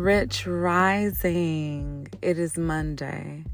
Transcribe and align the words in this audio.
Rich 0.00 0.46
Rising. 0.46 2.08
It 2.22 2.38
is 2.38 2.56
Monday. 2.56 3.44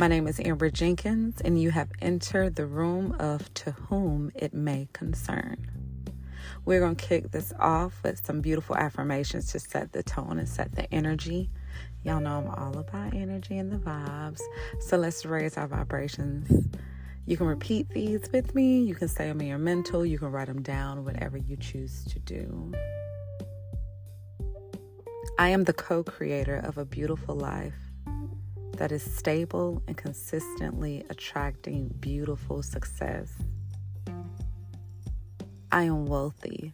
My 0.00 0.08
name 0.08 0.26
is 0.26 0.40
Amber 0.40 0.68
Jenkins, 0.68 1.40
and 1.40 1.62
you 1.62 1.70
have 1.70 1.88
entered 2.02 2.56
the 2.56 2.66
room 2.66 3.14
of 3.20 3.54
To 3.54 3.70
Whom 3.70 4.32
It 4.34 4.52
May 4.52 4.88
Concern. 4.92 5.70
We're 6.64 6.80
going 6.80 6.96
to 6.96 7.04
kick 7.04 7.30
this 7.30 7.52
off 7.60 8.02
with 8.02 8.26
some 8.26 8.40
beautiful 8.40 8.76
affirmations 8.76 9.52
to 9.52 9.60
set 9.60 9.92
the 9.92 10.02
tone 10.02 10.40
and 10.40 10.48
set 10.48 10.74
the 10.74 10.92
energy. 10.92 11.48
Y'all 12.02 12.18
know 12.18 12.38
I'm 12.38 12.48
all 12.48 12.76
about 12.76 13.14
energy 13.14 13.56
and 13.56 13.70
the 13.70 13.78
vibes. 13.78 14.40
So 14.80 14.96
let's 14.96 15.24
raise 15.24 15.56
our 15.56 15.68
vibrations. 15.68 16.66
You 17.24 17.36
can 17.36 17.46
repeat 17.46 17.88
these 17.90 18.28
with 18.32 18.52
me. 18.52 18.80
You 18.80 18.96
can 18.96 19.06
say 19.06 19.28
them 19.28 19.40
in 19.40 19.46
your 19.46 19.58
mental. 19.58 20.04
You 20.04 20.18
can 20.18 20.32
write 20.32 20.48
them 20.48 20.60
down, 20.60 21.04
whatever 21.04 21.38
you 21.38 21.56
choose 21.56 22.02
to 22.06 22.18
do. 22.18 22.72
I 25.36 25.48
am 25.48 25.64
the 25.64 25.72
co 25.72 26.04
creator 26.04 26.56
of 26.58 26.78
a 26.78 26.84
beautiful 26.84 27.34
life 27.34 27.74
that 28.76 28.92
is 28.92 29.02
stable 29.02 29.82
and 29.88 29.96
consistently 29.96 31.04
attracting 31.10 31.88
beautiful 31.98 32.62
success. 32.62 33.32
I 35.72 35.82
am 35.82 36.06
wealthy. 36.06 36.70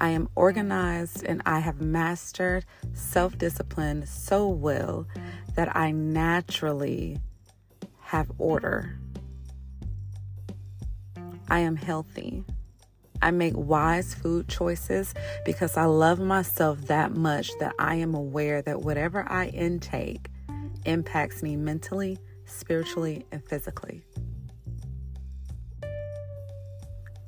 I 0.00 0.08
am 0.10 0.30
organized 0.34 1.24
and 1.24 1.42
I 1.44 1.58
have 1.58 1.82
mastered 1.82 2.64
self 2.94 3.36
discipline 3.36 4.06
so 4.06 4.48
well 4.48 5.06
that 5.56 5.76
I 5.76 5.90
naturally 5.90 7.18
have 8.00 8.32
order. 8.38 8.98
I 11.50 11.58
am 11.58 11.76
healthy. 11.76 12.44
I 13.22 13.30
make 13.30 13.54
wise 13.56 14.14
food 14.14 14.48
choices 14.48 15.14
because 15.44 15.76
I 15.76 15.84
love 15.84 16.18
myself 16.18 16.80
that 16.82 17.16
much 17.16 17.50
that 17.60 17.74
I 17.78 17.96
am 17.96 18.14
aware 18.14 18.62
that 18.62 18.82
whatever 18.82 19.26
I 19.28 19.46
intake 19.46 20.28
impacts 20.84 21.42
me 21.42 21.56
mentally, 21.56 22.18
spiritually, 22.44 23.26
and 23.32 23.44
physically. 23.44 24.02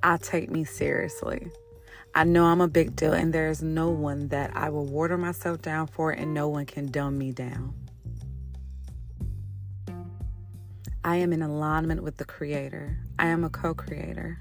I 0.03 0.17
take 0.19 0.51
me 0.51 0.65
seriously. 0.65 1.51
I 2.15 2.25
know 2.25 2.47
I'm 2.47 2.61
a 2.61 2.69
big 2.69 2.97
deal, 2.97 3.13
and 3.13 3.33
there 3.33 3.49
is 3.49 3.63
no 3.63 3.91
one 3.91 4.29
that 4.29 4.57
I 4.57 4.71
will 4.71 4.87
water 4.87 5.19
myself 5.19 5.61
down 5.61 5.87
for, 5.87 6.11
and 6.11 6.33
no 6.33 6.49
one 6.49 6.67
can 6.67 6.87
dumb 6.91 7.19
me 7.19 7.33
down. 7.33 7.75
I 11.05 11.17
am 11.17 11.33
in 11.33 11.43
alignment 11.43 12.03
with 12.03 12.17
the 12.17 12.25
Creator. 12.25 12.99
I 13.19 13.27
am 13.27 13.45
a 13.45 13.51
co 13.51 13.75
creator. 13.75 14.39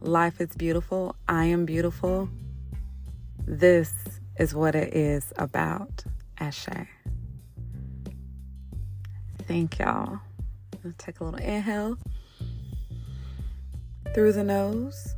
Life 0.00 0.40
is 0.40 0.54
beautiful. 0.56 1.14
I 1.28 1.44
am 1.44 1.66
beautiful. 1.66 2.30
This 3.46 3.92
is 4.38 4.54
what 4.54 4.74
it 4.74 4.94
is 4.94 5.32
about. 5.36 6.04
Ashe. 6.38 6.68
Thank 9.46 9.78
y'all. 9.78 10.20
I'll 10.84 10.92
take 10.96 11.20
a 11.20 11.24
little 11.24 11.38
inhale 11.38 11.98
through 14.14 14.32
the 14.32 14.44
nose. 14.44 15.14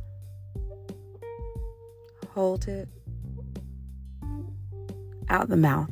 Hold 2.33 2.67
it 2.67 2.89
out 5.29 5.47
the 5.47 5.55
mouth. 5.55 5.89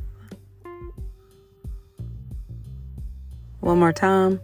One 3.60 3.78
more 3.78 3.92
time. 3.92 4.40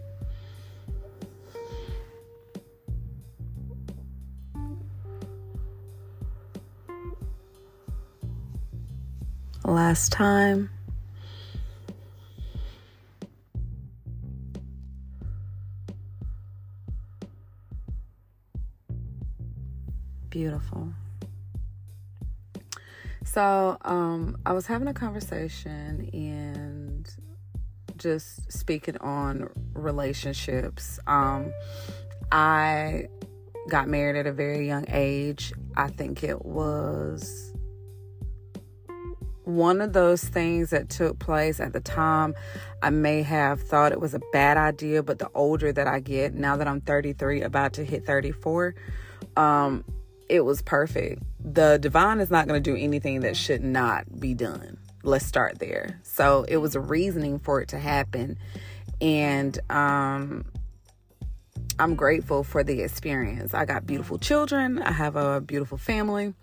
Last 9.69 10.11
time. 10.11 10.69
Beautiful. 20.29 20.93
So, 23.25 23.77
um, 23.81 24.37
I 24.45 24.53
was 24.53 24.65
having 24.65 24.87
a 24.87 24.93
conversation 24.93 26.09
and 26.13 27.09
just 27.97 28.51
speaking 28.51 28.97
on 28.97 29.49
relationships. 29.73 30.99
Um, 31.05 31.51
I 32.31 33.07
got 33.69 33.87
married 33.87 34.17
at 34.17 34.25
a 34.25 34.31
very 34.31 34.65
young 34.65 34.85
age. 34.89 35.53
I 35.75 35.89
think 35.89 36.23
it 36.23 36.43
was 36.43 37.48
one 39.49 39.81
of 39.81 39.93
those 39.93 40.23
things 40.23 40.69
that 40.69 40.89
took 40.89 41.19
place 41.19 41.59
at 41.59 41.73
the 41.73 41.79
time, 41.79 42.35
I 42.81 42.89
may 42.89 43.23
have 43.23 43.61
thought 43.61 43.91
it 43.91 43.99
was 43.99 44.13
a 44.13 44.21
bad 44.31 44.57
idea, 44.57 45.03
but 45.03 45.19
the 45.19 45.29
older 45.33 45.71
that 45.71 45.87
I 45.87 45.99
get, 45.99 46.33
now 46.33 46.55
that 46.57 46.67
I'm 46.67 46.81
33, 46.81 47.41
about 47.41 47.73
to 47.73 47.83
hit 47.83 48.05
34, 48.05 48.75
um, 49.35 49.83
it 50.29 50.41
was 50.41 50.61
perfect. 50.61 51.23
The 51.39 51.77
divine 51.77 52.19
is 52.19 52.29
not 52.29 52.47
going 52.47 52.61
to 52.61 52.71
do 52.71 52.77
anything 52.77 53.21
that 53.21 53.35
should 53.35 53.63
not 53.63 54.19
be 54.19 54.33
done. 54.33 54.77
Let's 55.03 55.25
start 55.25 55.59
there. 55.59 55.99
So 56.03 56.45
it 56.47 56.57
was 56.57 56.75
a 56.75 56.79
reasoning 56.79 57.39
for 57.39 57.61
it 57.61 57.69
to 57.69 57.79
happen. 57.79 58.37
And 59.01 59.57
um, 59.71 60.45
I'm 61.79 61.95
grateful 61.95 62.43
for 62.43 62.63
the 62.63 62.81
experience. 62.81 63.53
I 63.53 63.65
got 63.65 63.85
beautiful 63.87 64.19
children, 64.19 64.79
I 64.79 64.91
have 64.91 65.15
a 65.15 65.41
beautiful 65.41 65.77
family. 65.77 66.33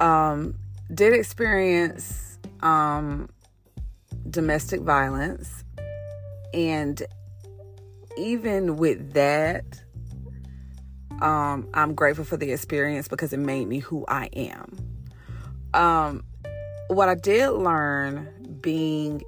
Um, 0.00 0.54
did 0.92 1.12
experience 1.12 2.38
um, 2.60 3.28
domestic 4.30 4.80
violence, 4.80 5.64
and 6.54 7.02
even 8.16 8.76
with 8.76 9.12
that, 9.12 9.64
um, 11.20 11.68
I'm 11.74 11.94
grateful 11.94 12.24
for 12.24 12.36
the 12.36 12.52
experience 12.52 13.08
because 13.08 13.32
it 13.32 13.38
made 13.38 13.66
me 13.66 13.78
who 13.78 14.04
I 14.08 14.26
am. 14.32 14.76
Um, 15.74 16.24
what 16.88 17.08
I 17.08 17.14
did 17.14 17.50
learn 17.50 18.28
being 18.60 19.22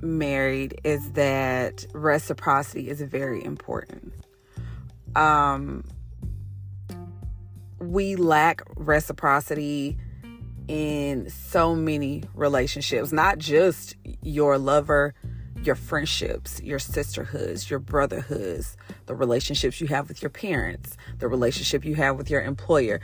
married 0.00 0.80
is 0.84 1.12
that 1.12 1.84
reciprocity 1.92 2.88
is 2.88 3.00
very 3.02 3.44
important. 3.44 4.12
Um, 5.14 5.84
we 7.80 8.16
lack 8.16 8.62
reciprocity 8.76 9.96
in 10.68 11.28
so 11.30 11.74
many 11.74 12.22
relationships, 12.34 13.10
not 13.10 13.38
just 13.38 13.96
your 14.22 14.58
lover, 14.58 15.14
your 15.62 15.74
friendships, 15.74 16.60
your 16.62 16.78
sisterhoods, 16.78 17.68
your 17.68 17.78
brotherhoods, 17.78 18.76
the 19.06 19.14
relationships 19.14 19.80
you 19.80 19.88
have 19.88 20.08
with 20.08 20.22
your 20.22 20.30
parents, 20.30 20.96
the 21.18 21.28
relationship 21.28 21.84
you 21.84 21.94
have 21.94 22.16
with 22.16 22.30
your 22.30 22.40
employer. 22.40 23.00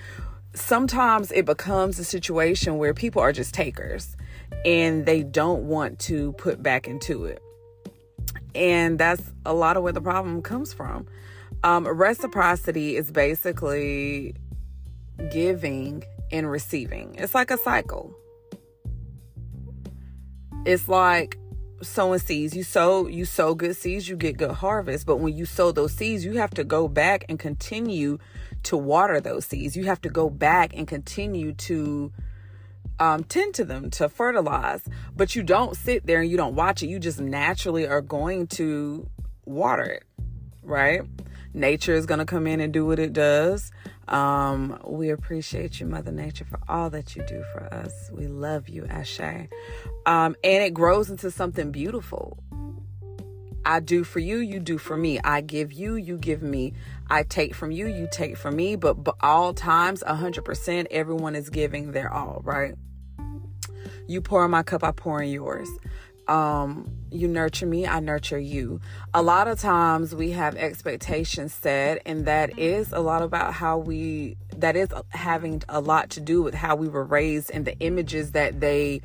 Sometimes 0.54 1.32
it 1.32 1.44
becomes 1.44 1.98
a 1.98 2.04
situation 2.04 2.78
where 2.78 2.94
people 2.94 3.20
are 3.20 3.32
just 3.32 3.52
takers 3.52 4.16
and 4.64 5.04
they 5.04 5.22
don't 5.22 5.64
want 5.64 5.98
to 5.98 6.32
put 6.32 6.62
back 6.62 6.86
into 6.86 7.24
it. 7.24 7.42
And 8.54 8.98
that's 8.98 9.22
a 9.44 9.52
lot 9.52 9.76
of 9.76 9.82
where 9.82 9.92
the 9.92 10.00
problem 10.00 10.40
comes 10.40 10.72
from. 10.72 11.06
Um, 11.62 11.86
reciprocity 11.86 12.96
is 12.96 13.10
basically 13.10 14.34
giving 15.30 16.04
and 16.30 16.50
receiving. 16.50 17.14
It's 17.16 17.34
like 17.34 17.50
a 17.50 17.58
cycle. 17.58 18.14
It's 20.64 20.88
like 20.88 21.38
sowing 21.82 22.18
seeds. 22.18 22.56
You 22.56 22.62
sow 22.62 23.06
you 23.06 23.24
sow 23.24 23.54
good 23.54 23.76
seeds, 23.76 24.08
you 24.08 24.16
get 24.16 24.36
good 24.36 24.50
harvest. 24.52 25.06
But 25.06 25.16
when 25.16 25.36
you 25.36 25.46
sow 25.46 25.72
those 25.72 25.92
seeds, 25.92 26.24
you 26.24 26.34
have 26.34 26.50
to 26.50 26.64
go 26.64 26.88
back 26.88 27.24
and 27.28 27.38
continue 27.38 28.18
to 28.64 28.76
water 28.76 29.20
those 29.20 29.46
seeds. 29.46 29.76
You 29.76 29.84
have 29.84 30.00
to 30.02 30.08
go 30.08 30.28
back 30.28 30.72
and 30.74 30.88
continue 30.88 31.52
to 31.52 32.12
um, 32.98 33.24
tend 33.24 33.54
to 33.54 33.64
them, 33.64 33.90
to 33.90 34.08
fertilize. 34.08 34.82
But 35.14 35.36
you 35.36 35.42
don't 35.42 35.76
sit 35.76 36.06
there 36.06 36.20
and 36.20 36.30
you 36.30 36.36
don't 36.36 36.54
watch 36.54 36.82
it. 36.82 36.88
You 36.88 36.98
just 36.98 37.20
naturally 37.20 37.86
are 37.86 38.00
going 38.00 38.46
to 38.48 39.08
water 39.44 39.84
it, 39.84 40.04
right? 40.62 41.02
Nature 41.54 41.94
is 41.94 42.06
going 42.06 42.18
to 42.18 42.26
come 42.26 42.46
in 42.46 42.60
and 42.60 42.72
do 42.72 42.84
what 42.84 42.98
it 42.98 43.12
does. 43.12 43.70
Um, 44.08 44.78
we 44.84 45.10
appreciate 45.10 45.80
you, 45.80 45.86
Mother 45.86 46.12
Nature, 46.12 46.44
for 46.44 46.60
all 46.68 46.90
that 46.90 47.16
you 47.16 47.24
do 47.26 47.42
for 47.52 47.64
us. 47.74 48.10
We 48.12 48.26
love 48.26 48.68
you, 48.68 48.86
Ashe. 48.86 49.20
Um, 50.06 50.36
and 50.44 50.62
it 50.62 50.74
grows 50.74 51.10
into 51.10 51.30
something 51.30 51.72
beautiful. 51.72 52.38
I 53.64 53.80
do 53.80 54.04
for 54.04 54.20
you, 54.20 54.38
you 54.38 54.60
do 54.60 54.78
for 54.78 54.96
me. 54.96 55.18
I 55.24 55.40
give 55.40 55.72
you, 55.72 55.96
you 55.96 56.18
give 56.18 56.40
me. 56.40 56.72
I 57.10 57.24
take 57.24 57.54
from 57.54 57.72
you, 57.72 57.88
you 57.88 58.08
take 58.12 58.36
from 58.36 58.54
me. 58.54 58.76
But, 58.76 59.02
but 59.02 59.16
all 59.20 59.54
times, 59.54 60.04
100%, 60.06 60.86
everyone 60.92 61.34
is 61.34 61.50
giving 61.50 61.90
their 61.90 62.12
all, 62.12 62.40
right? 62.44 62.74
You 64.06 64.20
pour 64.20 64.44
in 64.44 64.52
my 64.52 64.62
cup, 64.62 64.84
I 64.84 64.92
pour 64.92 65.20
in 65.20 65.30
yours. 65.30 65.68
um, 66.28 66.95
you 67.10 67.28
nurture 67.28 67.66
me, 67.66 67.86
I 67.86 68.00
nurture 68.00 68.38
you. 68.38 68.80
A 69.14 69.22
lot 69.22 69.48
of 69.48 69.58
times 69.58 70.14
we 70.14 70.32
have 70.32 70.56
expectations 70.56 71.52
set, 71.52 72.02
and 72.06 72.26
that 72.26 72.50
mm-hmm. 72.50 72.58
is 72.58 72.92
a 72.92 73.00
lot 73.00 73.22
about 73.22 73.54
how 73.54 73.78
we, 73.78 74.36
that 74.56 74.76
is 74.76 74.88
having 75.10 75.62
a 75.68 75.80
lot 75.80 76.10
to 76.10 76.20
do 76.20 76.42
with 76.42 76.54
how 76.54 76.76
we 76.76 76.88
were 76.88 77.04
raised 77.04 77.50
and 77.50 77.64
the 77.64 77.78
images 77.78 78.32
that 78.32 78.60
they 78.60 79.02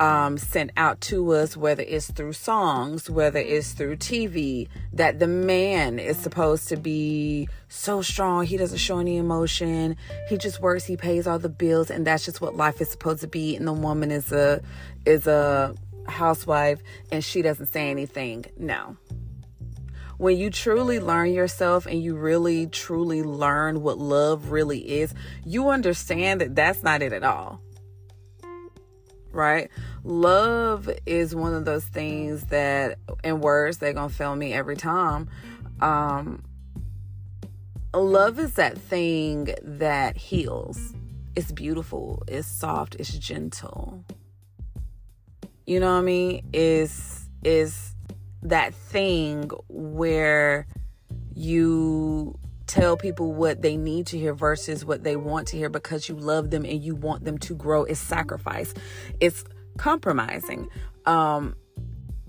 um, 0.00 0.38
sent 0.38 0.70
out 0.78 1.00
to 1.02 1.32
us, 1.32 1.56
whether 1.58 1.82
it's 1.82 2.10
through 2.10 2.32
songs, 2.32 3.10
whether 3.10 3.38
it's 3.38 3.68
mm-hmm. 3.68 3.76
through 3.76 3.96
TV, 3.96 4.68
that 4.94 5.18
the 5.18 5.26
man 5.26 5.98
is 5.98 6.16
mm-hmm. 6.16 6.22
supposed 6.22 6.68
to 6.70 6.76
be 6.76 7.48
so 7.68 8.00
strong. 8.00 8.46
He 8.46 8.56
doesn't 8.56 8.78
show 8.78 8.98
any 8.98 9.18
emotion. 9.18 9.96
He 10.28 10.38
just 10.38 10.60
works. 10.60 10.86
He 10.86 10.96
pays 10.96 11.26
all 11.26 11.38
the 11.38 11.50
bills, 11.50 11.90
and 11.90 12.06
that's 12.06 12.24
just 12.24 12.40
what 12.40 12.56
life 12.56 12.80
is 12.80 12.90
supposed 12.90 13.20
to 13.20 13.28
be. 13.28 13.54
And 13.54 13.68
the 13.68 13.74
woman 13.74 14.10
is 14.10 14.32
a 14.32 14.62
is 15.04 15.26
a 15.26 15.74
housewife, 16.10 16.82
and 17.10 17.24
she 17.24 17.42
doesn't 17.42 17.72
say 17.72 17.90
anything. 17.90 18.46
No. 18.58 18.96
When 20.18 20.36
you 20.36 20.50
truly 20.50 21.00
learn 21.00 21.32
yourself 21.32 21.86
and 21.86 22.02
you 22.02 22.14
really 22.14 22.66
truly 22.66 23.22
learn 23.22 23.82
what 23.82 23.96
love 23.96 24.50
really 24.50 25.00
is, 25.00 25.14
you 25.46 25.70
understand 25.70 26.42
that 26.42 26.54
that's 26.54 26.82
not 26.82 27.00
it 27.00 27.14
at 27.14 27.22
all 27.22 27.60
right? 29.32 29.70
Love 30.04 30.90
is 31.06 31.34
one 31.34 31.54
of 31.54 31.64
those 31.64 31.84
things 31.84 32.46
that, 32.46 32.98
in 33.22 33.40
words, 33.40 33.78
they're 33.78 33.92
gonna 33.92 34.08
fail 34.08 34.34
me 34.34 34.52
every 34.52 34.76
time. 34.76 35.28
Um, 35.80 36.42
love 37.94 38.38
is 38.38 38.54
that 38.54 38.78
thing 38.78 39.54
that 39.62 40.16
heals. 40.16 40.94
It's 41.36 41.52
beautiful. 41.52 42.22
It's 42.26 42.48
soft. 42.48 42.96
It's 42.96 43.12
gentle. 43.12 44.04
You 45.70 45.78
know 45.78 45.92
what 45.92 46.00
I 46.00 46.02
mean? 46.02 46.50
Is 46.52 47.28
is 47.44 47.94
that 48.42 48.74
thing 48.74 49.50
where 49.68 50.66
you 51.32 52.36
tell 52.66 52.96
people 52.96 53.32
what 53.32 53.62
they 53.62 53.76
need 53.76 54.08
to 54.08 54.18
hear 54.18 54.34
versus 54.34 54.84
what 54.84 55.04
they 55.04 55.14
want 55.14 55.46
to 55.46 55.56
hear 55.56 55.68
because 55.68 56.08
you 56.08 56.16
love 56.16 56.50
them 56.50 56.64
and 56.64 56.82
you 56.82 56.96
want 56.96 57.24
them 57.24 57.38
to 57.38 57.54
grow. 57.54 57.84
is 57.84 58.00
sacrifice. 58.00 58.74
It's 59.20 59.44
compromising. 59.76 60.68
Um, 61.06 61.54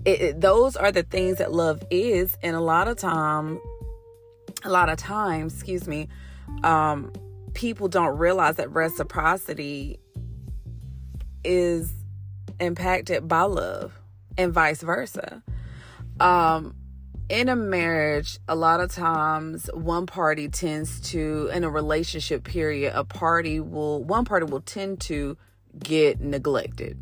it, 0.04 0.20
it, 0.20 0.40
those 0.40 0.76
are 0.76 0.92
the 0.92 1.02
things 1.02 1.38
that 1.38 1.50
love 1.50 1.82
is, 1.90 2.38
and 2.44 2.54
a 2.54 2.60
lot 2.60 2.86
of 2.86 2.96
time, 2.96 3.58
a 4.62 4.70
lot 4.70 4.88
of 4.88 4.98
times, 4.98 5.54
excuse 5.54 5.88
me, 5.88 6.06
um, 6.62 7.12
people 7.54 7.88
don't 7.88 8.16
realize 8.16 8.54
that 8.54 8.70
reciprocity 8.70 9.98
is 11.42 11.92
impacted 12.62 13.28
by 13.28 13.42
love, 13.42 13.92
and 14.38 14.52
vice 14.52 14.82
versa. 14.82 15.42
Um, 16.20 16.74
in 17.28 17.48
a 17.48 17.56
marriage, 17.56 18.38
a 18.46 18.54
lot 18.54 18.80
of 18.80 18.92
times 18.92 19.70
one 19.72 20.06
party 20.06 20.48
tends 20.48 21.00
to, 21.12 21.50
in 21.52 21.64
a 21.64 21.70
relationship 21.70 22.44
period, 22.44 22.92
a 22.94 23.04
party 23.04 23.58
will, 23.58 24.04
one 24.04 24.24
party 24.24 24.46
will 24.46 24.60
tend 24.60 25.00
to 25.02 25.36
get 25.78 26.20
neglected. 26.20 26.98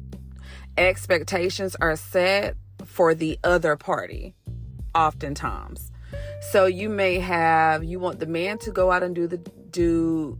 Expectations 0.77 1.77
are 1.81 1.97
set 1.97 2.57
for 2.85 3.15
the 3.15 3.39
other 3.43 3.77
party, 3.77 4.35
oftentimes. 4.95 5.91
So 6.53 6.67
you 6.67 6.89
may 6.89 7.19
have, 7.19 7.85
you 7.85 7.99
want 7.99 8.21
the 8.21 8.27
man 8.27 8.59
to 8.59 8.71
go 8.71 8.91
out 8.91 9.03
and 9.03 9.15
do 9.15 9.27
the, 9.27 9.39
do 9.39 10.39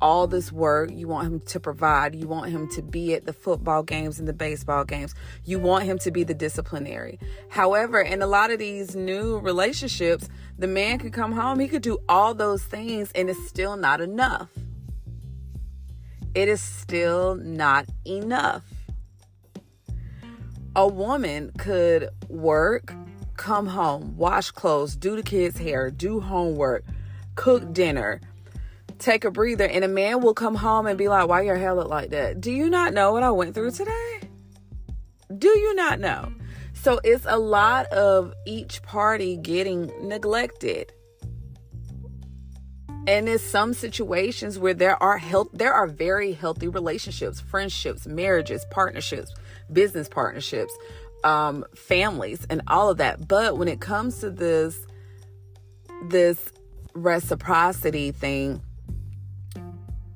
all 0.00 0.26
this 0.26 0.52
work. 0.52 0.90
You 0.92 1.08
want 1.08 1.26
him 1.26 1.40
to 1.40 1.60
provide. 1.60 2.14
You 2.14 2.28
want 2.28 2.50
him 2.50 2.68
to 2.70 2.82
be 2.82 3.14
at 3.14 3.26
the 3.26 3.32
football 3.32 3.82
games 3.82 4.18
and 4.18 4.28
the 4.28 4.32
baseball 4.32 4.84
games. 4.84 5.14
You 5.44 5.58
want 5.58 5.84
him 5.84 5.98
to 6.00 6.10
be 6.10 6.24
the 6.24 6.34
disciplinary. 6.34 7.18
However, 7.48 8.00
in 8.00 8.22
a 8.22 8.26
lot 8.26 8.50
of 8.50 8.58
these 8.58 8.94
new 8.94 9.38
relationships, 9.38 10.28
the 10.58 10.66
man 10.66 10.98
could 10.98 11.12
come 11.12 11.32
home, 11.32 11.58
he 11.58 11.68
could 11.68 11.82
do 11.82 11.98
all 12.08 12.34
those 12.34 12.62
things, 12.62 13.10
and 13.14 13.28
it's 13.28 13.46
still 13.48 13.76
not 13.76 14.00
enough. 14.00 14.50
It 16.34 16.48
is 16.48 16.60
still 16.60 17.34
not 17.36 17.86
enough. 18.06 18.62
A 20.74 20.86
woman 20.86 21.52
could 21.56 22.10
work, 22.28 22.92
come 23.36 23.66
home, 23.66 24.14
wash 24.18 24.50
clothes, 24.50 24.96
do 24.96 25.16
the 25.16 25.22
kids' 25.22 25.58
hair, 25.58 25.90
do 25.90 26.20
homework, 26.20 26.84
cook 27.34 27.72
dinner, 27.72 28.20
take 28.98 29.24
a 29.24 29.30
breather 29.30 29.64
and 29.64 29.84
a 29.84 29.88
man 29.88 30.20
will 30.20 30.34
come 30.34 30.54
home 30.54 30.86
and 30.86 30.98
be 30.98 31.08
like, 31.08 31.28
Why 31.28 31.42
your 31.42 31.56
hair 31.56 31.74
look 31.74 31.88
like 31.88 32.10
that? 32.10 32.40
Do 32.40 32.52
you 32.52 32.70
not 32.70 32.94
know 32.94 33.12
what 33.12 33.22
I 33.22 33.30
went 33.30 33.54
through 33.54 33.72
today? 33.72 34.20
Do 35.36 35.48
you 35.48 35.74
not 35.74 36.00
know? 36.00 36.32
So 36.74 37.00
it's 37.02 37.26
a 37.28 37.38
lot 37.38 37.86
of 37.86 38.32
each 38.46 38.82
party 38.82 39.36
getting 39.36 39.90
neglected. 40.06 40.92
And 43.08 43.28
in 43.28 43.38
some 43.38 43.72
situations 43.72 44.58
where 44.58 44.74
there 44.74 45.00
are 45.02 45.16
health 45.18 45.48
there 45.52 45.72
are 45.72 45.86
very 45.86 46.32
healthy 46.32 46.68
relationships, 46.68 47.40
friendships, 47.40 48.06
marriages, 48.06 48.64
partnerships, 48.70 49.32
business 49.72 50.08
partnerships, 50.08 50.76
um, 51.22 51.64
families, 51.74 52.46
and 52.50 52.62
all 52.66 52.90
of 52.90 52.98
that. 52.98 53.26
But 53.26 53.58
when 53.58 53.68
it 53.68 53.80
comes 53.80 54.18
to 54.20 54.30
this 54.30 54.86
this 56.08 56.52
reciprocity 56.94 58.10
thing, 58.10 58.60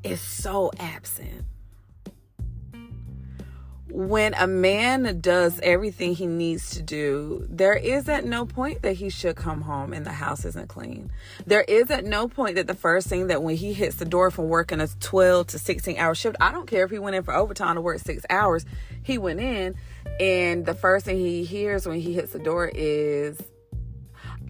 is 0.02 0.20
so 0.20 0.70
absent. 0.78 1.44
When 3.92 4.34
a 4.34 4.46
man 4.46 5.20
does 5.20 5.58
everything 5.64 6.14
he 6.14 6.26
needs 6.26 6.70
to 6.70 6.82
do, 6.82 7.44
there 7.50 7.74
is 7.74 8.08
at 8.08 8.24
no 8.24 8.46
point 8.46 8.82
that 8.82 8.92
he 8.92 9.10
should 9.10 9.34
come 9.34 9.62
home 9.62 9.92
and 9.92 10.06
the 10.06 10.12
house 10.12 10.44
isn't 10.44 10.68
clean. 10.68 11.10
There 11.44 11.62
is 11.62 11.90
at 11.90 12.04
no 12.04 12.28
point 12.28 12.54
that 12.54 12.68
the 12.68 12.74
first 12.74 13.08
thing 13.08 13.26
that 13.26 13.42
when 13.42 13.56
he 13.56 13.72
hits 13.72 13.96
the 13.96 14.04
door 14.04 14.30
from 14.30 14.48
working 14.48 14.80
a 14.80 14.86
12 14.86 15.48
to 15.48 15.58
16 15.58 15.98
hour 15.98 16.14
shift, 16.14 16.36
I 16.40 16.52
don't 16.52 16.68
care 16.68 16.84
if 16.84 16.90
he 16.92 17.00
went 17.00 17.16
in 17.16 17.24
for 17.24 17.34
overtime 17.34 17.74
to 17.74 17.80
work 17.80 17.98
six 17.98 18.24
hours, 18.30 18.64
he 19.02 19.18
went 19.18 19.40
in 19.40 19.74
and 20.20 20.64
the 20.64 20.74
first 20.74 21.06
thing 21.06 21.16
he 21.16 21.44
hears 21.44 21.86
when 21.86 21.98
he 21.98 22.14
hits 22.14 22.32
the 22.32 22.38
door 22.38 22.70
is, 22.72 23.40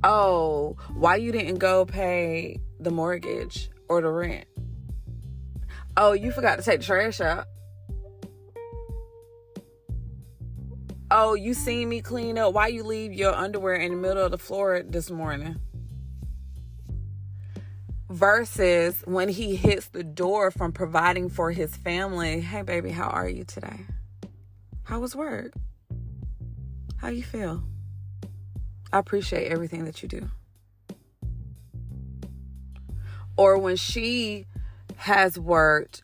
Oh, 0.04 0.76
why 0.94 1.16
you 1.16 1.32
didn't 1.32 1.58
go 1.58 1.86
pay 1.86 2.60
the 2.78 2.90
mortgage 2.90 3.70
or 3.88 4.02
the 4.02 4.10
rent? 4.10 4.46
Oh, 6.02 6.12
you 6.12 6.32
forgot 6.32 6.56
to 6.56 6.64
take 6.64 6.80
the 6.80 6.86
trash 6.86 7.20
out. 7.20 7.44
Oh, 11.10 11.34
you 11.34 11.52
seen 11.52 11.90
me 11.90 12.00
clean 12.00 12.38
up. 12.38 12.54
Why 12.54 12.68
you 12.68 12.84
leave 12.84 13.12
your 13.12 13.34
underwear 13.34 13.74
in 13.74 13.92
the 13.92 13.98
middle 13.98 14.24
of 14.24 14.30
the 14.30 14.38
floor 14.38 14.82
this 14.82 15.10
morning? 15.10 15.60
Versus 18.08 19.02
when 19.04 19.28
he 19.28 19.56
hits 19.56 19.88
the 19.88 20.02
door 20.02 20.50
from 20.50 20.72
providing 20.72 21.28
for 21.28 21.50
his 21.50 21.76
family. 21.76 22.40
Hey 22.40 22.62
baby, 22.62 22.92
how 22.92 23.08
are 23.08 23.28
you 23.28 23.44
today? 23.44 23.80
How 24.84 25.00
was 25.00 25.14
work? 25.14 25.52
How 26.96 27.08
you 27.08 27.22
feel? 27.22 27.62
I 28.90 29.00
appreciate 29.00 29.52
everything 29.52 29.84
that 29.84 30.02
you 30.02 30.08
do. 30.08 30.30
Or 33.36 33.58
when 33.58 33.76
she 33.76 34.46
has 35.00 35.38
worked 35.38 36.02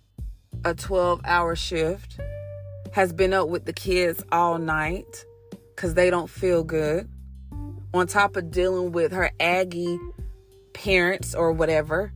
a 0.64 0.72
12 0.72 1.20
hour 1.26 1.54
shift, 1.54 2.18
has 2.92 3.12
been 3.12 3.34
up 3.34 3.46
with 3.46 3.66
the 3.66 3.72
kids 3.74 4.24
all 4.32 4.56
night 4.56 5.26
because 5.74 5.92
they 5.92 6.08
don't 6.08 6.30
feel 6.30 6.64
good, 6.64 7.06
on 7.92 8.06
top 8.06 8.36
of 8.36 8.50
dealing 8.50 8.92
with 8.92 9.12
her 9.12 9.30
Aggie 9.38 9.98
parents 10.72 11.34
or 11.34 11.52
whatever. 11.52 12.10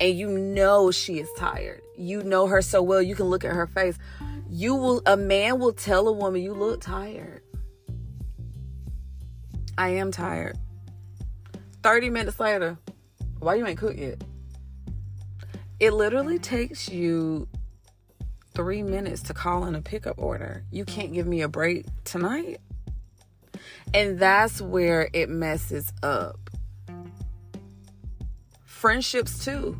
And 0.00 0.18
you 0.18 0.36
know 0.36 0.90
she 0.90 1.20
is 1.20 1.28
tired. 1.38 1.80
You 1.96 2.24
know 2.24 2.48
her 2.48 2.60
so 2.60 2.82
well, 2.82 3.00
you 3.00 3.14
can 3.14 3.26
look 3.26 3.44
at 3.44 3.52
her 3.52 3.68
face. 3.68 3.96
You 4.50 4.74
will, 4.74 5.00
a 5.06 5.16
man 5.16 5.60
will 5.60 5.74
tell 5.74 6.08
a 6.08 6.12
woman, 6.12 6.42
You 6.42 6.54
look 6.54 6.80
tired. 6.80 7.42
I 9.78 9.90
am 9.90 10.10
tired. 10.10 10.58
30 11.84 12.10
minutes 12.10 12.40
later, 12.40 12.76
why 13.38 13.54
you 13.54 13.64
ain't 13.64 13.78
cooked 13.78 14.00
yet? 14.00 14.24
It 15.80 15.92
literally 15.92 16.40
takes 16.40 16.88
you 16.88 17.48
three 18.54 18.82
minutes 18.82 19.22
to 19.22 19.34
call 19.34 19.64
in 19.66 19.76
a 19.76 19.80
pickup 19.80 20.18
order. 20.18 20.64
You 20.72 20.84
can't 20.84 21.12
give 21.12 21.26
me 21.26 21.42
a 21.42 21.48
break 21.48 21.86
tonight. 22.02 22.60
And 23.94 24.18
that's 24.18 24.60
where 24.60 25.08
it 25.12 25.28
messes 25.28 25.92
up. 26.02 26.50
Friendships, 28.64 29.44
too. 29.44 29.78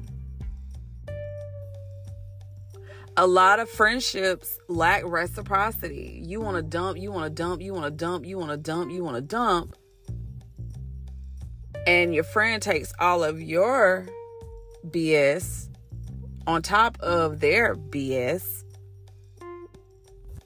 A 3.17 3.27
lot 3.27 3.59
of 3.59 3.69
friendships 3.69 4.61
lack 4.69 5.03
reciprocity. 5.05 6.23
You 6.25 6.41
want 6.41 6.57
to 6.57 6.63
dump, 6.63 6.99
you 6.99 7.11
want 7.11 7.25
to 7.25 7.31
dump, 7.31 7.61
you 7.61 7.75
want 7.75 7.87
to 7.87 7.91
dump, 7.91 8.25
you 8.25 8.39
want 8.39 8.53
to 8.53 8.57
dump, 8.57 8.93
you 8.93 9.03
want 9.03 9.17
to 9.17 9.23
dump. 9.23 9.75
And 11.85 12.15
your 12.15 12.23
friend 12.23 12.63
takes 12.63 12.93
all 13.01 13.25
of 13.25 13.43
your 13.43 14.07
BS 14.87 15.69
on 16.49 16.63
top 16.63 16.99
of 17.01 17.41
their 17.41 17.77
BS, 17.77 18.65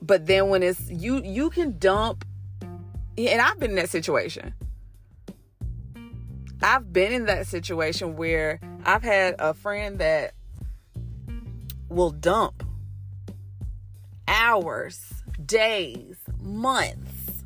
But 0.02 0.26
then 0.26 0.48
when 0.48 0.64
it's 0.64 0.90
you 0.90 1.22
you 1.22 1.48
can 1.48 1.78
dump 1.78 2.24
and 3.16 3.40
I've 3.40 3.60
been 3.60 3.70
in 3.70 3.76
that 3.76 3.88
situation. 3.88 4.52
I've 6.60 6.92
been 6.92 7.12
in 7.12 7.26
that 7.26 7.46
situation 7.46 8.16
where 8.16 8.60
I've 8.84 9.04
had 9.04 9.36
a 9.38 9.54
friend 9.54 10.00
that 10.00 10.34
will 11.88 12.10
dump 12.10 12.64
hours, 14.26 15.22
days, 15.44 16.16
months, 16.40 17.44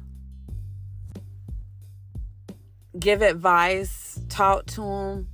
give 2.98 3.20
advice, 3.20 4.18
talk 4.30 4.64
to 4.66 4.80
them. 4.80 5.28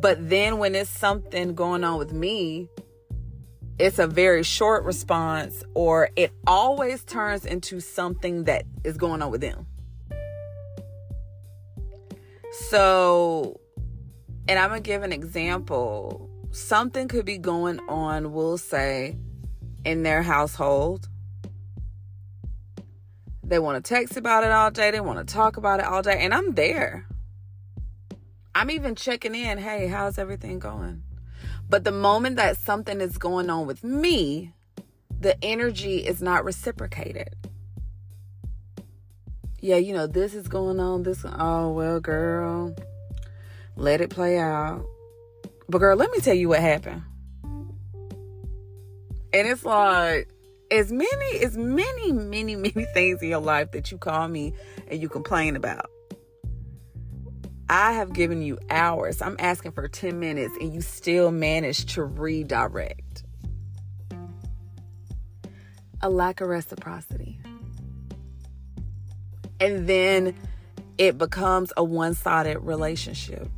But 0.00 0.28
then 0.28 0.58
when 0.58 0.74
it's 0.74 0.90
something 0.90 1.54
going 1.54 1.82
on 1.82 1.98
with 1.98 2.12
me, 2.12 2.68
it's 3.78 3.98
a 3.98 4.06
very 4.06 4.42
short 4.42 4.84
response 4.84 5.62
or 5.74 6.10
it 6.16 6.32
always 6.46 7.04
turns 7.04 7.44
into 7.44 7.80
something 7.80 8.44
that 8.44 8.64
is 8.84 8.96
going 8.96 9.22
on 9.22 9.30
with 9.30 9.40
them. 9.40 9.66
So, 12.52 13.60
and 14.48 14.58
I'm 14.58 14.70
to 14.72 14.80
give 14.80 15.02
an 15.02 15.12
example. 15.12 16.28
Something 16.50 17.08
could 17.08 17.24
be 17.24 17.38
going 17.38 17.80
on, 17.88 18.32
we'll 18.32 18.58
say, 18.58 19.16
in 19.84 20.02
their 20.02 20.22
household. 20.22 21.08
They 23.44 23.58
want 23.58 23.82
to 23.82 23.88
text 23.88 24.16
about 24.16 24.44
it 24.44 24.50
all 24.50 24.70
day, 24.70 24.90
they 24.90 25.00
want 25.00 25.26
to 25.26 25.34
talk 25.34 25.56
about 25.56 25.80
it 25.80 25.86
all 25.86 26.02
day, 26.02 26.18
and 26.20 26.34
I'm 26.34 26.54
there. 26.54 27.06
I'm 28.54 28.70
even 28.70 28.94
checking 28.94 29.34
in. 29.34 29.58
Hey, 29.58 29.88
how's 29.88 30.18
everything 30.18 30.58
going? 30.58 31.02
But 31.68 31.84
the 31.84 31.92
moment 31.92 32.36
that 32.36 32.56
something 32.56 33.00
is 33.00 33.18
going 33.18 33.50
on 33.50 33.66
with 33.66 33.84
me, 33.84 34.52
the 35.20 35.42
energy 35.44 35.98
is 35.98 36.22
not 36.22 36.44
reciprocated. 36.44 37.34
Yeah, 39.60 39.76
you 39.76 39.92
know, 39.92 40.06
this 40.06 40.34
is 40.34 40.48
going 40.48 40.80
on. 40.80 41.02
This, 41.02 41.24
oh, 41.24 41.72
well, 41.72 42.00
girl, 42.00 42.74
let 43.76 44.00
it 44.00 44.10
play 44.10 44.38
out. 44.38 44.84
But, 45.68 45.78
girl, 45.78 45.96
let 45.96 46.10
me 46.10 46.20
tell 46.20 46.34
you 46.34 46.48
what 46.48 46.60
happened. 46.60 47.02
And 49.32 49.46
it's 49.46 49.64
like, 49.64 50.28
as 50.70 50.92
many, 50.92 51.40
as 51.40 51.56
many, 51.56 52.12
many, 52.12 52.56
many 52.56 52.86
things 52.94 53.22
in 53.22 53.28
your 53.28 53.40
life 53.40 53.72
that 53.72 53.90
you 53.90 53.98
call 53.98 54.28
me 54.28 54.54
and 54.88 55.00
you 55.00 55.08
complain 55.08 55.56
about. 55.56 55.90
I 57.70 57.92
have 57.92 58.14
given 58.14 58.40
you 58.40 58.58
hours. 58.70 59.20
I'm 59.20 59.36
asking 59.38 59.72
for 59.72 59.86
10 59.88 60.18
minutes 60.18 60.54
and 60.58 60.72
you 60.72 60.80
still 60.80 61.30
manage 61.30 61.94
to 61.94 62.04
redirect. 62.04 63.24
A 66.00 66.08
lack 66.08 66.40
of 66.40 66.48
reciprocity. 66.48 67.38
And 69.60 69.86
then 69.86 70.34
it 70.96 71.18
becomes 71.18 71.72
a 71.76 71.84
one 71.84 72.14
sided 72.14 72.60
relationship. 72.60 73.48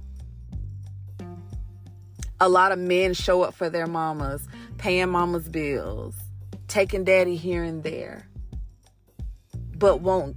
A 2.40 2.49
lot 2.49 2.73
of 2.73 2.79
men 2.79 3.14
show 3.14 3.43
up 3.43 3.55
for 3.55 3.69
their 3.69 3.87
mamas, 3.87 4.49
paying 4.79 5.11
mama's 5.11 5.49
bills, 5.49 6.17
taking 6.69 7.05
daddy 7.05 7.37
here 7.37 7.62
and 7.62 7.83
there, 7.85 8.26
but 9.76 10.00
won't 10.00 10.37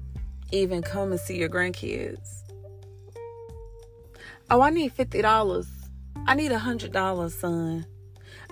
even 0.51 0.81
come 0.81 1.11
and 1.11 1.19
see 1.19 1.37
your 1.37 1.49
grandkids 1.49 2.42
Oh, 4.49 4.61
I 4.61 4.69
need 4.69 4.95
$50. 4.95 5.65
I 6.27 6.35
need 6.35 6.51
$100, 6.51 7.31
son. 7.31 7.85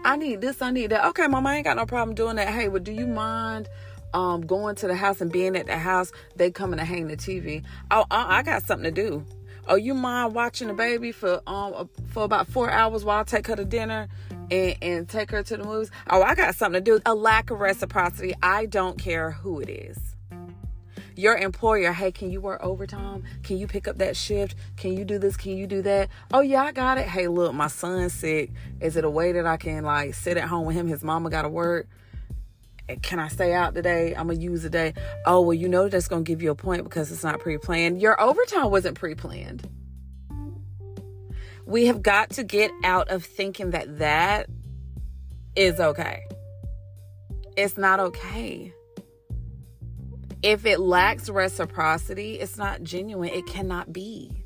I 0.04 0.16
need 0.16 0.42
this, 0.42 0.62
I 0.62 0.72
need 0.72 0.88
that. 0.92 1.06
Okay, 1.10 1.28
mama, 1.28 1.50
I 1.50 1.56
ain't 1.58 1.66
got 1.66 1.78
no 1.78 1.86
problem 1.86 2.16
doing 2.16 2.38
that. 2.38 2.50
Hey, 2.50 2.70
well, 2.70 2.82
do 2.82 2.92
you 2.92 3.06
mind 3.06 3.70
um, 4.14 4.42
going 4.42 4.76
to 4.78 4.88
the 4.88 4.96
house 4.96 5.22
and 5.22 5.32
being 5.32 5.56
at 5.56 5.68
the 5.68 5.78
house? 5.78 6.12
They 6.36 6.50
coming 6.50 6.80
to 6.80 6.86
hang 6.86 7.08
the 7.08 7.18
TV. 7.18 7.64
Oh, 7.92 8.02
uh, 8.10 8.26
I 8.28 8.42
got 8.42 8.64
something 8.64 8.94
to 8.94 9.02
do. 9.02 9.26
Oh, 9.68 9.76
you 9.76 9.94
mind 9.94 10.34
watching 10.34 10.70
the 10.70 10.74
baby 10.74 11.12
for 11.12 11.40
um 11.46 11.88
for 12.10 12.24
about 12.24 12.48
four 12.48 12.72
hours 12.72 13.06
while 13.06 13.20
I 13.20 13.24
take 13.24 13.46
her 13.46 13.56
to 13.56 13.64
dinner 13.64 14.08
and, 14.50 14.76
and 14.82 15.08
take 15.08 15.30
her 15.30 15.44
to 15.44 15.58
the 15.58 15.64
movies? 15.64 15.92
Oh, 16.10 16.24
I 16.24 16.34
got 16.34 16.56
something 16.56 16.84
to 16.84 16.92
do. 16.92 17.00
A 17.06 17.14
lack 17.14 17.52
of 17.52 17.60
reciprocity. 17.60 18.34
I 18.42 18.66
don't 18.66 18.98
care 18.98 19.32
who 19.32 19.60
it 19.60 19.70
is 19.70 20.11
your 21.16 21.38
employer, 21.38 21.92
hey, 21.92 22.12
can 22.12 22.32
you 22.32 22.42
work 22.42 22.62
overtime? 22.64 23.24
Can 23.44 23.58
you 23.58 23.68
pick 23.68 23.88
up 23.88 23.98
that 23.98 24.16
shift? 24.16 24.56
Can 24.78 24.94
you 24.98 25.06
do 25.06 25.18
this? 25.18 25.38
Can 25.38 25.58
you 25.58 25.68
do 25.68 25.82
that? 25.82 26.10
Oh 26.34 26.42
yeah, 26.42 26.64
I 26.64 26.72
got 26.72 26.98
it. 26.98 27.08
Hey, 27.08 27.28
look, 27.28 27.54
my 27.54 27.68
son's 27.68 28.14
sick. 28.14 28.52
Is 28.80 28.96
it 28.96 29.04
a 29.04 29.10
way 29.10 29.32
that 29.34 29.46
I 29.46 29.58
can 29.58 29.84
like 29.84 30.14
sit 30.14 30.38
at 30.38 30.48
home 30.48 30.66
with 30.66 30.76
him? 30.76 30.88
His 30.88 31.04
mama 31.04 31.30
got 31.30 31.44
to 31.44 31.50
work. 31.50 31.88
Eh, 32.90 32.96
can 33.02 33.20
I 33.20 33.28
stay 33.28 33.54
out 33.54 33.74
today? 33.74 34.16
I'm 34.16 34.28
gonna 34.28 34.40
use 34.40 34.64
the 34.64 34.70
day. 34.70 34.94
Oh 35.26 35.42
well, 35.42 35.54
you 35.54 35.68
know 35.68 35.90
that's 35.90 36.08
gonna 36.08 36.24
give 36.24 36.42
you 36.42 36.52
a 36.52 36.56
point 36.56 36.84
because 36.84 37.12
it's 37.12 37.24
not 37.24 37.40
pre-planned. 37.40 38.02
Your 38.02 38.20
overtime 38.20 38.72
wasn't 38.72 38.98
pre-planned. 38.98 39.68
We 41.66 41.86
have 41.86 42.02
got 42.02 42.32
to 42.32 42.44
get 42.44 42.72
out 42.84 43.10
of 43.10 43.24
thinking 43.24 43.72
that 43.72 44.00
that 44.00 44.50
is 45.56 45.80
okay. 45.80 46.26
It's 47.56 47.78
not 47.78 48.00
okay 48.00 48.74
if 50.44 50.66
it 50.66 50.80
lacks 50.80 51.30
reciprocity, 51.30 52.40
it's 52.40 52.58
not 52.58 52.84
genuine. 52.84 53.30
It 53.30 53.46
cannot 53.46 53.94
be. 53.94 54.44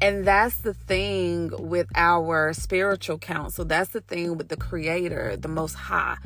And 0.00 0.24
that's 0.24 0.58
the 0.58 0.74
thing 0.74 1.50
with 1.56 1.86
our 1.94 2.52
spiritual 2.52 3.18
counsel. 3.18 3.64
That's 3.64 3.90
the 3.90 4.00
thing 4.00 4.36
with 4.36 4.48
the 4.48 4.56
creator, 4.56 5.36
the 5.36 5.48
most 5.48 5.74
high. 5.74 6.16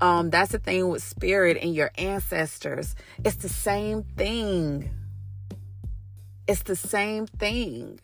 Um, 0.00 0.30
that's 0.30 0.52
the 0.52 0.58
thing 0.58 0.88
with 0.88 1.02
spirit 1.02 1.58
and 1.60 1.74
your 1.74 1.90
ancestors. 1.98 2.94
It's 3.24 3.36
the 3.36 3.48
same 3.48 4.02
thing. 4.02 4.90
It's 6.46 6.62
the 6.62 6.76
same 6.76 7.26
thing. 7.26 8.00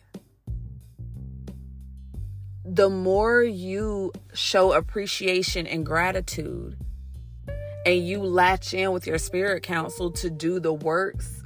The 2.63 2.89
more 2.89 3.41
you 3.41 4.11
show 4.33 4.73
appreciation 4.73 5.65
and 5.65 5.85
gratitude, 5.85 6.77
and 7.85 8.07
you 8.07 8.19
latch 8.19 8.73
in 8.73 8.91
with 8.91 9.05
your 9.05 9.17
spirit 9.17 9.63
counsel 9.63 10.11
to 10.11 10.29
do 10.29 10.59
the 10.59 10.73
works 10.73 11.43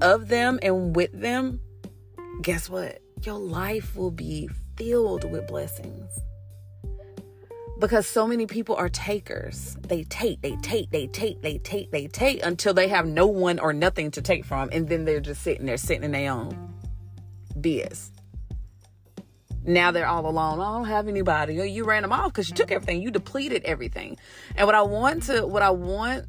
of 0.00 0.28
them 0.28 0.58
and 0.62 0.96
with 0.96 1.12
them, 1.12 1.60
guess 2.42 2.70
what? 2.70 3.00
Your 3.22 3.38
life 3.38 3.96
will 3.96 4.10
be 4.10 4.48
filled 4.76 5.30
with 5.30 5.46
blessings. 5.46 6.10
Because 7.78 8.06
so 8.06 8.26
many 8.26 8.46
people 8.46 8.74
are 8.74 8.88
takers. 8.88 9.76
They 9.82 10.02
take, 10.04 10.40
they 10.42 10.56
take, 10.56 10.90
they 10.90 11.06
take, 11.06 11.42
they 11.42 11.58
take, 11.58 11.92
they 11.92 12.08
take 12.08 12.44
until 12.44 12.74
they 12.74 12.88
have 12.88 13.06
no 13.06 13.26
one 13.26 13.60
or 13.60 13.72
nothing 13.72 14.10
to 14.12 14.22
take 14.22 14.44
from. 14.44 14.68
And 14.72 14.88
then 14.88 15.04
they're 15.04 15.20
just 15.20 15.42
sitting 15.42 15.66
there, 15.66 15.76
sitting 15.76 16.02
in 16.02 16.10
their 16.10 16.32
own 16.32 16.74
BS. 17.60 18.10
Now 19.68 19.90
they're 19.90 20.06
all 20.06 20.26
alone. 20.26 20.60
I 20.60 20.78
don't 20.78 20.86
have 20.86 21.08
anybody. 21.08 21.60
Or 21.60 21.64
you 21.64 21.84
ran 21.84 22.02
them 22.02 22.12
off 22.12 22.32
because 22.32 22.48
you 22.48 22.54
took 22.54 22.68
mm-hmm. 22.68 22.76
everything. 22.76 23.02
You 23.02 23.10
depleted 23.10 23.64
everything. 23.64 24.16
And 24.56 24.66
what 24.66 24.74
I 24.74 24.82
want 24.82 25.24
to, 25.24 25.46
what 25.46 25.62
I 25.62 25.70
want 25.70 26.26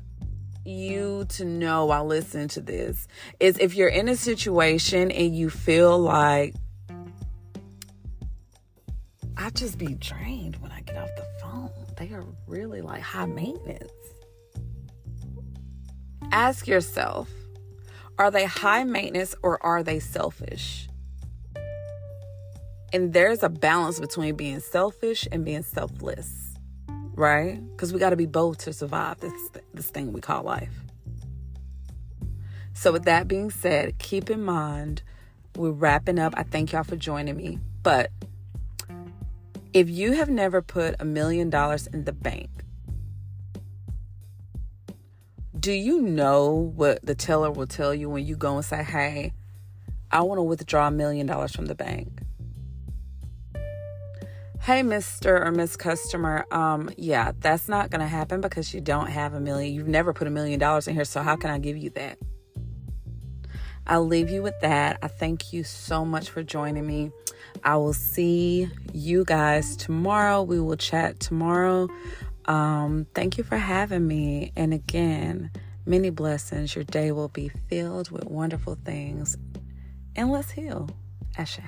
you 0.66 1.26
to 1.30 1.46
know 1.46 1.86
while 1.86 2.06
listening 2.06 2.50
to 2.50 2.62
this 2.62 3.08
is 3.40 3.58
if 3.58 3.76
you're 3.76 3.88
in 3.88 4.10
a 4.10 4.16
situation 4.16 5.10
and 5.10 5.36
you 5.36 5.50
feel 5.50 5.98
like 5.98 6.54
I 9.38 9.50
just 9.52 9.78
be 9.78 9.94
drained 9.94 10.58
when 10.58 10.74
I 10.74 10.82
get 10.82 10.98
off 10.98 11.10
the 11.16 11.26
phone. 11.42 11.72
They 11.96 12.14
are 12.14 12.26
really 12.46 12.82
like 12.82 13.02
high 13.02 13.26
maintenance. 13.26 13.90
Ask 16.34 16.68
yourself, 16.68 17.30
are 18.18 18.32
they 18.32 18.44
high 18.44 18.84
maintenance 18.84 19.34
or 19.42 19.64
are 19.66 19.82
they 19.82 20.00
selfish? 20.00 20.89
And 22.92 23.14
there's 23.14 23.44
a 23.44 23.50
balance 23.50 24.00
between 24.00 24.36
being 24.36 24.60
selfish 24.60 25.28
and 25.32 25.46
being 25.46 25.64
selfless, 25.64 26.56
right? 27.14 27.60
Because 27.72 27.94
we 27.94 28.00
got 28.00 28.10
to 28.10 28.16
be 28.16 28.26
both 28.26 28.58
to 28.60 28.74
survive 28.74 29.20
this 29.20 29.34
this 29.74 29.90
thing 29.90 30.12
we 30.12 30.22
call 30.22 30.44
life. 30.44 30.74
So, 32.74 32.92
with 32.92 33.04
that 33.04 33.28
being 33.28 33.52
said, 33.52 34.00
keep 34.00 34.30
in 34.30 34.44
mind 34.44 35.04
we're 35.56 35.72
wrapping 35.72 36.20
up. 36.20 36.34
I 36.38 36.44
thank 36.44 36.72
y'all 36.72 36.84
for 36.84 36.96
joining 36.96 37.36
me. 37.36 37.60
But 37.84 38.12
if 39.74 39.90
you 39.90 40.14
have 40.14 40.30
never 40.30 40.62
put 40.62 40.96
a 41.00 41.06
million 41.06 41.50
dollars 41.50 41.88
in 41.88 42.06
the 42.06 42.14
bank, 42.14 42.50
do 45.60 45.74
you 45.74 46.02
know 46.02 46.72
what 46.76 47.06
the 47.06 47.16
teller 47.16 47.52
will 47.52 47.68
tell 47.68 47.94
you 47.94 48.10
when 48.10 48.26
you 48.26 48.36
go 48.36 48.56
and 48.56 48.66
say, 48.66 48.84
Hey, 48.84 49.34
I 50.12 50.22
want 50.22 50.40
to 50.40 50.44
withdraw 50.44 50.88
a 50.88 50.92
million 50.92 51.28
dollars 51.28 51.54
from 51.54 51.66
the 51.66 51.76
bank? 51.76 52.22
Hey 54.62 54.82
mr 54.82 55.46
or 55.46 55.52
miss 55.52 55.76
customer 55.76 56.46
um 56.52 56.90
yeah 56.98 57.32
that's 57.40 57.68
not 57.68 57.90
gonna 57.90 58.08
happen 58.08 58.42
because 58.42 58.74
you 58.74 58.82
don't 58.82 59.08
have 59.08 59.34
a 59.34 59.40
million 59.40 59.74
you've 59.74 59.88
never 59.88 60.14
put 60.14 60.28
a 60.28 60.32
million 60.32 60.60
dollars 60.60 60.88
in 60.88 60.96
here 60.96 61.06
so 61.06 61.22
how 61.22 61.36
can 61.36 61.50
i 61.50 61.58
give 61.58 61.78
you 61.78 61.90
that 61.92 62.18
i'll 63.88 64.06
leave 64.06 64.30
you 64.30 64.42
with 64.44 64.60
that 64.62 64.98
i 65.02 65.08
thank 65.08 65.54
you 65.54 65.64
so 65.64 66.06
much 66.06 66.30
for 66.30 66.44
joining 66.44 66.86
me 66.86 67.12
i 67.64 67.76
will 67.76 67.94
see 67.94 68.70
you 68.94 69.24
guys 69.26 69.76
tomorrow 69.78 70.42
we 70.44 70.60
will 70.60 70.78
chat 70.78 71.20
tomorrow 71.20 71.88
Um, 72.46 73.06
thank 73.14 73.38
you 73.38 73.44
for 73.44 73.58
having 73.58 74.08
me. 74.08 74.52
And 74.56 74.74
again, 74.74 75.52
many 75.86 76.10
blessings. 76.10 76.74
Your 76.76 76.84
day 76.84 77.12
will 77.12 77.30
be 77.30 77.50
filled 77.70 78.10
with 78.10 78.26
wonderful 78.26 78.76
things. 78.84 79.38
And 80.16 80.32
let's 80.32 80.52
heal. 80.52 80.90
Ashe. 81.38 81.60